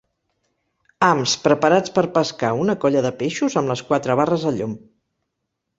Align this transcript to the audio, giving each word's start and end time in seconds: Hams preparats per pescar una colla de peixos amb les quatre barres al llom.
Hams 1.07 1.35
preparats 1.43 1.93
per 1.99 2.05
pescar 2.17 2.51
una 2.63 2.77
colla 2.87 3.07
de 3.09 3.15
peixos 3.23 3.61
amb 3.63 3.75
les 3.75 3.87
quatre 3.91 4.21
barres 4.23 4.49
al 4.53 4.63
llom. 4.63 4.77